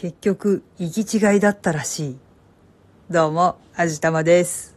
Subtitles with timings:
[0.00, 2.16] 結局、行き違いだったらしい。
[3.10, 4.76] どうも、あじたまです。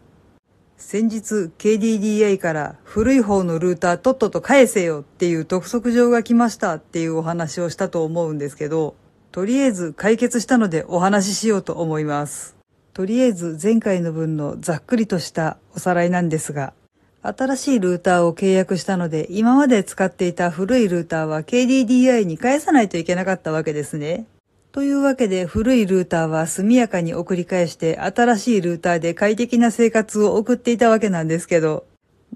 [0.78, 8.96] 先日、KDDI から古い方のルーターとっとと返せよっていう督促状が来ましたっていうお話をしたと思うんですけど、
[9.32, 12.56] とりあえず解決したのでお話ししようと思います。
[12.96, 16.74] とりあえず前回の分のざっくりとしたおさらいなんですが、
[17.22, 24.26] 新しいルーターを契約したので、今まで使っていた古いルーターは KDDI に返さないといけなかったわけですね。
[24.72, 31.86] というわけで古いルーターは速やかに送り返して新しいルーターで快適な生活を送っていたわけなんですけど、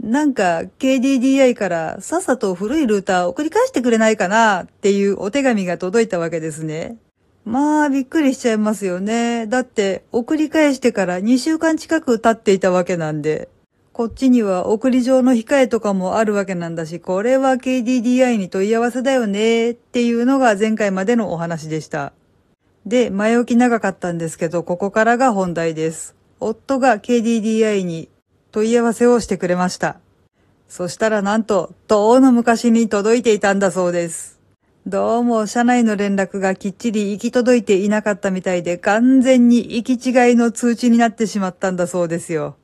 [0.01, 6.97] なんか KDDI からさっさと古いルーター送り返してくれないかなっていうお手紙が届いたわけですね。
[7.45, 9.47] まあびっくりしちゃいますよね。
[9.47, 13.47] だって送り返してから2週間近く経っていたわけなんで。
[13.93, 22.11] こっちには送り状の控えとかもあるわけなんだし、これは KDDI に問い合わせだよねっていうのが前回までのお話でした。
[22.85, 26.15] で、前置き長かったんですけど、ここからが本題です。
[26.39, 28.09] 夫が KDDI に
[28.51, 29.99] 問い合わせをしてくれました。
[30.67, 34.39] そしたらなんと、とうの昔に届いていたんだそうです。
[34.85, 42.55] どうも社内の連絡がきっちり行き届いていなかったみたいで、完全に行き違いの通知になってしまったんだそうですよ。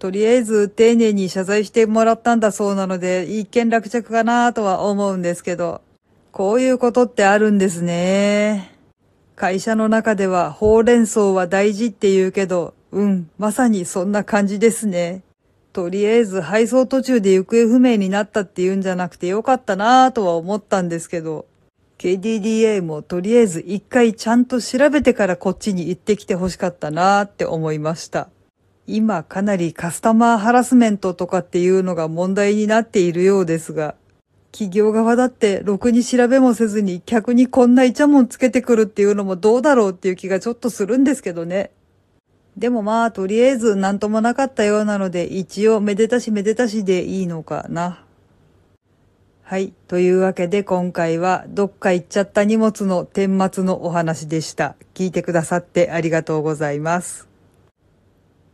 [0.00, 5.82] とりあえず丁寧に謝罪してもらったんだそうなので、一見落着かなとは思うんですけど、
[6.32, 8.71] こういうことってあるんですね。
[9.36, 15.22] 会社の中ではほうれん草は大事って言うけど、うん、まさにそんな感じですね。
[15.72, 21.46] とりあえず配送途中で行方不明になったって言うんじゃなくてよかったなぁとは思ったんですけど、
[21.96, 28.28] KDDA もとりあえず一回ちゃんと調べてからこっちに行ってきて欲しかったなぁって思いました。
[28.86, 33.94] 今かなりカスタマーハラスメントとかっていうのが問題になっているようですが、
[34.52, 41.70] 企業側だってろくに調べもせずに客にこんなイチャモンつけてくるっていうのもどうだろうっていう気がちょっとするんですけどね。
[42.56, 48.04] でもまあとりあえずなんともなかったようなので一応めでたしめでたしでいいのかな。
[49.42, 49.72] はい。
[49.88, 54.76] というわけで今回はどっか行っちゃった荷物の顛末のお話でした。
[54.92, 57.31] 聞いてくださってありがとうございます。